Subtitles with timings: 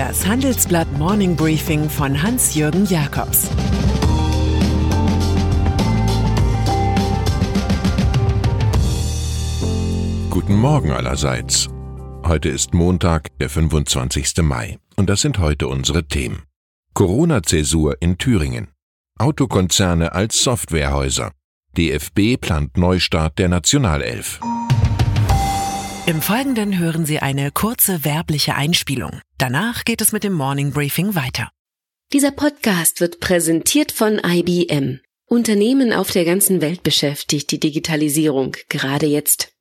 [0.00, 3.50] Das Handelsblatt Morning Briefing von Hans-Jürgen Jakobs
[10.30, 11.68] Guten Morgen allerseits.
[12.24, 14.38] Heute ist Montag, der 25.
[14.40, 14.78] Mai.
[14.96, 16.44] Und das sind heute unsere Themen.
[16.94, 18.68] Corona-Zäsur in Thüringen.
[19.18, 21.32] Autokonzerne als Softwarehäuser.
[21.76, 24.40] DFB plant Neustart der Nationalelf.
[26.10, 29.20] Im Folgenden hören Sie eine kurze werbliche Einspielung.
[29.38, 31.52] Danach geht es mit dem Morning Briefing weiter.
[32.12, 34.98] Dieser Podcast wird präsentiert von IBM.
[35.26, 39.52] Unternehmen auf der ganzen Welt beschäftigt die Digitalisierung gerade jetzt.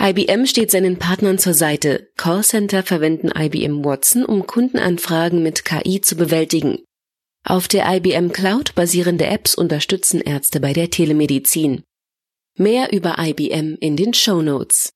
[0.00, 2.08] IBM steht seinen Partnern zur Seite.
[2.16, 6.78] Callcenter verwenden IBM Watson, um Kundenanfragen mit KI zu bewältigen.
[7.44, 11.82] Auf der IBM Cloud basierende Apps unterstützen Ärzte bei der Telemedizin.
[12.56, 14.94] Mehr über IBM in den Show Notes.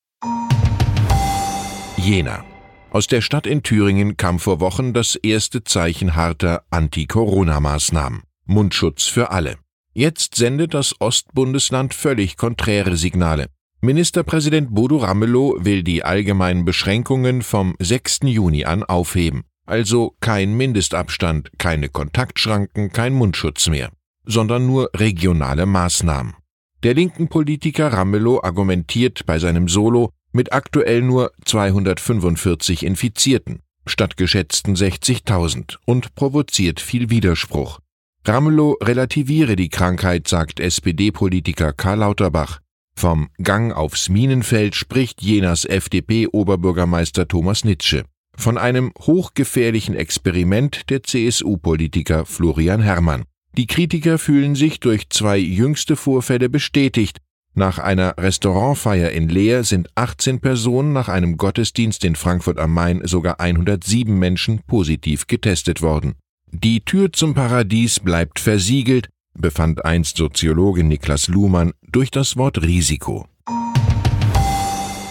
[2.04, 2.44] Jena.
[2.90, 8.24] Aus der Stadt in Thüringen kam vor Wochen das erste Zeichen harter Anti-Corona-Maßnahmen.
[8.44, 9.56] Mundschutz für alle.
[9.94, 13.46] Jetzt sendet das Ostbundesland völlig konträre Signale.
[13.80, 18.20] Ministerpräsident Bodo Ramelow will die allgemeinen Beschränkungen vom 6.
[18.24, 19.44] Juni an aufheben.
[19.64, 23.90] Also kein Mindestabstand, keine Kontaktschranken, kein Mundschutz mehr,
[24.26, 26.34] sondern nur regionale Maßnahmen.
[26.82, 34.74] Der linken Politiker Ramelow argumentiert bei seinem Solo, mit aktuell nur 245 Infizierten statt geschätzten
[34.74, 37.80] 60.000 und provoziert viel Widerspruch.
[38.26, 42.60] Ramelow relativiere die Krankheit, sagt SPD-Politiker Karl Lauterbach.
[42.96, 48.04] Vom Gang aufs Minenfeld spricht Jenas FDP-Oberbürgermeister Thomas Nitsche.
[48.36, 53.24] Von einem hochgefährlichen Experiment der CSU-Politiker Florian Herrmann.
[53.56, 57.18] Die Kritiker fühlen sich durch zwei jüngste Vorfälle bestätigt,
[57.54, 63.00] nach einer Restaurantfeier in Leer sind 18 Personen, nach einem Gottesdienst in Frankfurt am Main
[63.04, 66.14] sogar 107 Menschen positiv getestet worden.
[66.50, 73.26] Die Tür zum Paradies bleibt versiegelt, befand einst Soziologe Niklas Luhmann durch das Wort Risiko.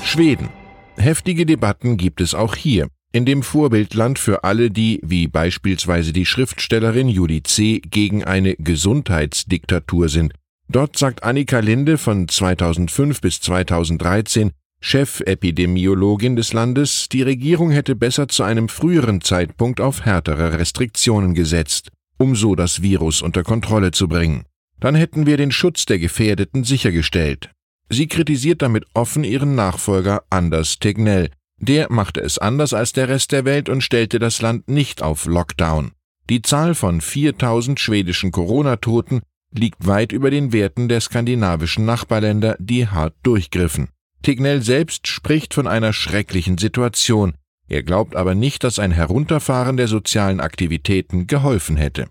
[0.03, 0.49] Schweden.
[0.97, 6.25] Heftige Debatten gibt es auch hier, in dem Vorbildland für alle, die, wie beispielsweise die
[6.25, 10.33] Schriftstellerin Julie C., gegen eine Gesundheitsdiktatur sind
[10.69, 18.27] Dort sagt Annika Linde von 2005 bis 2013, Chefepidemiologin des Landes, die Regierung hätte besser
[18.27, 24.09] zu einem früheren Zeitpunkt auf härtere Restriktionen gesetzt, um so das Virus unter Kontrolle zu
[24.09, 24.43] bringen.
[24.81, 27.51] Dann hätten wir den Schutz der Gefährdeten sichergestellt.
[27.89, 31.29] Sie kritisiert damit offen ihren Nachfolger Anders Tegnell.
[31.59, 35.25] Der machte es anders als der Rest der Welt und stellte das Land nicht auf
[35.25, 35.91] Lockdown.
[36.29, 39.21] Die Zahl von 4000 schwedischen Corona-Toten
[39.57, 43.89] liegt weit über den Werten der skandinavischen Nachbarländer, die hart durchgriffen.
[44.21, 47.33] Tignell selbst spricht von einer schrecklichen Situation.
[47.67, 52.07] Er glaubt aber nicht, dass ein Herunterfahren der sozialen Aktivitäten geholfen hätte.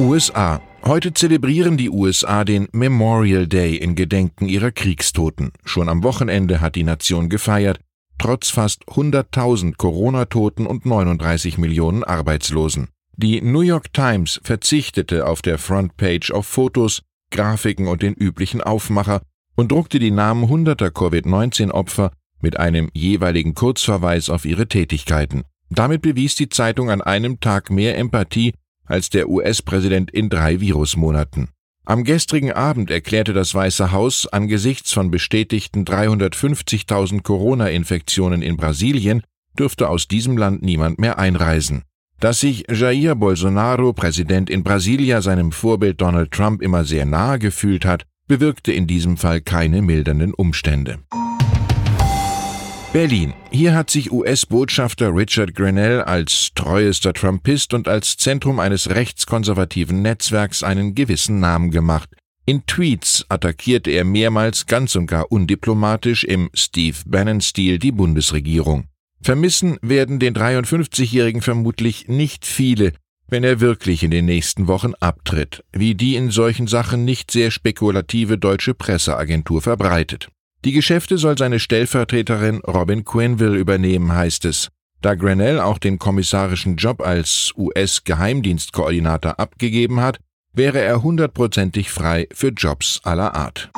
[0.00, 0.60] USA.
[0.84, 5.50] Heute zelebrieren die USA den Memorial Day in Gedenken ihrer Kriegstoten.
[5.64, 7.80] Schon am Wochenende hat die Nation gefeiert,
[8.16, 12.88] trotz fast 100.000 Corona-Toten und 39 Millionen Arbeitslosen.
[13.20, 17.02] Die New York Times verzichtete auf der Frontpage auf Fotos,
[17.32, 19.22] Grafiken und den üblichen Aufmacher
[19.56, 25.42] und druckte die Namen hunderter Covid-19-Opfer mit einem jeweiligen Kurzverweis auf ihre Tätigkeiten.
[25.68, 31.48] Damit bewies die Zeitung an einem Tag mehr Empathie als der US-Präsident in drei Virusmonaten.
[31.84, 39.22] Am gestrigen Abend erklärte das Weiße Haus angesichts von bestätigten 350.000 Corona-Infektionen in Brasilien
[39.58, 41.82] dürfte aus diesem Land niemand mehr einreisen.
[42.20, 47.84] Dass sich Jair Bolsonaro, Präsident in Brasilia, seinem Vorbild Donald Trump immer sehr nahe gefühlt
[47.84, 50.98] hat, bewirkte in diesem Fall keine mildernden Umstände.
[52.92, 53.34] Berlin.
[53.50, 60.62] Hier hat sich US-Botschafter Richard Grenell als treuester Trumpist und als Zentrum eines rechtskonservativen Netzwerks
[60.62, 62.08] einen gewissen Namen gemacht.
[62.46, 68.88] In Tweets attackierte er mehrmals ganz und gar undiplomatisch im Steve Bannon-Stil die Bundesregierung.
[69.20, 72.92] Vermissen werden den 53-Jährigen vermutlich nicht viele,
[73.28, 77.50] wenn er wirklich in den nächsten Wochen abtritt, wie die in solchen Sachen nicht sehr
[77.50, 80.28] spekulative deutsche Presseagentur verbreitet.
[80.64, 84.70] Die Geschäfte soll seine Stellvertreterin Robin Quinville übernehmen, heißt es.
[85.00, 90.18] Da Grenell auch den kommissarischen Job als US-Geheimdienstkoordinator abgegeben hat,
[90.52, 93.70] wäre er hundertprozentig frei für Jobs aller Art.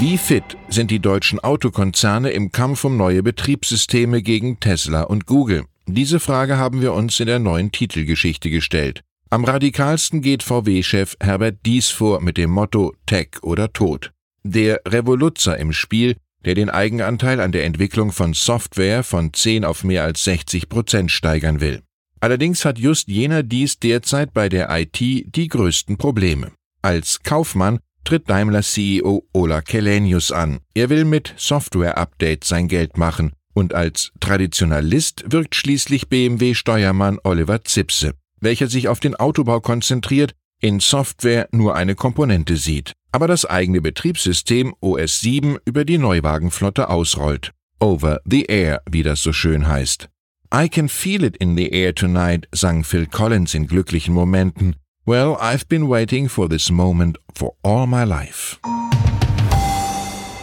[0.00, 5.64] Wie fit sind die deutschen Autokonzerne im Kampf um neue Betriebssysteme gegen Tesla und Google?
[5.86, 9.02] Diese Frage haben wir uns in der neuen Titelgeschichte gestellt.
[9.30, 14.12] Am radikalsten geht VW-Chef Herbert Dies vor mit dem Motto Tech oder Tod.
[14.44, 19.84] Der Revoluzzer im Spiel der den Eigenanteil an der Entwicklung von Software von 10 auf
[19.84, 21.82] mehr als 60 Prozent steigern will.
[22.20, 26.52] Allerdings hat just jener dies derzeit bei der IT die größten Probleme.
[26.80, 30.60] Als Kaufmann tritt Daimler-CEO Ola Kelenius an.
[30.72, 38.14] Er will mit Software-Updates sein Geld machen und als Traditionalist wirkt schließlich BMW-Steuermann Oliver Zipse,
[38.40, 40.32] welcher sich auf den Autobau konzentriert,
[40.62, 46.88] in Software nur eine Komponente sieht, aber das eigene Betriebssystem OS 7 über die Neuwagenflotte
[46.88, 47.52] ausrollt.
[47.78, 50.08] Over the Air, wie das so schön heißt.
[50.54, 54.76] I can feel it in the air tonight, sang Phil Collins in glücklichen Momenten.
[55.08, 58.58] Well, I've been waiting for this moment for all my life.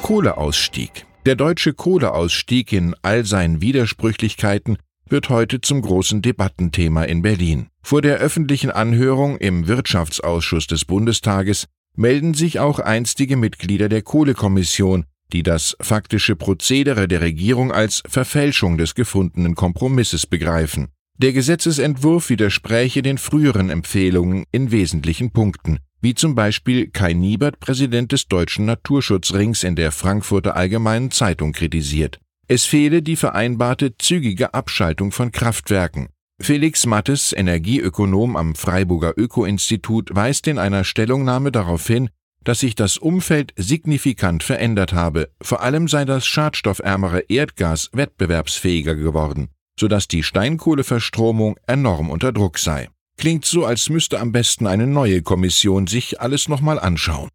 [0.01, 1.05] Kohleausstieg.
[1.27, 7.67] Der deutsche Kohleausstieg in all seinen Widersprüchlichkeiten wird heute zum großen Debattenthema in Berlin.
[7.83, 15.05] Vor der öffentlichen Anhörung im Wirtschaftsausschuss des Bundestages melden sich auch einstige Mitglieder der Kohlekommission,
[15.31, 20.87] die das faktische Prozedere der Regierung als Verfälschung des gefundenen Kompromisses begreifen.
[21.17, 28.11] Der Gesetzesentwurf widerspräche den früheren Empfehlungen in wesentlichen Punkten, wie zum Beispiel Kai Niebert, Präsident
[28.11, 32.19] des Deutschen Naturschutzrings, in der Frankfurter Allgemeinen Zeitung kritisiert.
[32.49, 36.09] Es fehle die vereinbarte zügige Abschaltung von Kraftwerken.
[36.41, 42.09] Felix Mattes, Energieökonom am Freiburger Öko-Institut, weist in einer Stellungnahme darauf hin,
[42.43, 49.47] dass sich das Umfeld signifikant verändert habe, vor allem sei das schadstoffärmere Erdgas wettbewerbsfähiger geworden,
[49.79, 52.89] sodass die Steinkohleverstromung enorm unter Druck sei.
[53.17, 57.29] Klingt so, als müsste am besten eine neue Kommission sich alles nochmal anschauen.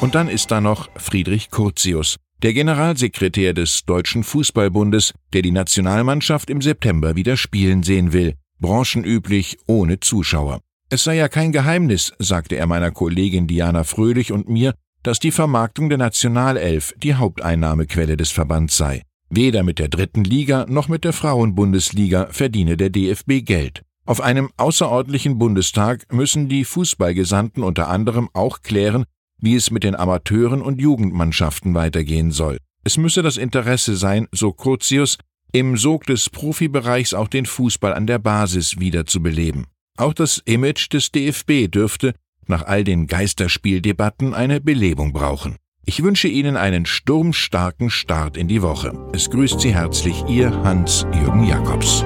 [0.00, 6.50] Und dann ist da noch Friedrich Curtius, der Generalsekretär des Deutschen Fußballbundes, der die Nationalmannschaft
[6.50, 10.60] im September wieder spielen sehen will, branchenüblich ohne Zuschauer.
[10.90, 15.30] Es sei ja kein Geheimnis, sagte er meiner Kollegin Diana Fröhlich und mir, dass die
[15.30, 19.02] Vermarktung der Nationalelf die Haupteinnahmequelle des Verbands sei.
[19.34, 23.80] Weder mit der dritten Liga noch mit der Frauenbundesliga verdiene der DFB Geld.
[24.04, 29.06] Auf einem außerordentlichen Bundestag müssen die Fußballgesandten unter anderem auch klären,
[29.38, 32.58] wie es mit den Amateuren und Jugendmannschaften weitergehen soll.
[32.84, 35.16] Es müsse das Interesse sein, so Curtius,
[35.50, 39.66] im Sog des Profibereichs auch den Fußball an der Basis wiederzubeleben.
[39.96, 42.12] Auch das Image des DFB dürfte
[42.48, 45.56] nach all den Geisterspieldebatten eine Belebung brauchen.
[45.84, 48.92] Ich wünsche Ihnen einen sturmstarken Start in die Woche.
[49.12, 52.04] Es grüßt Sie herzlich Ihr Hans-Jürgen Jakobs.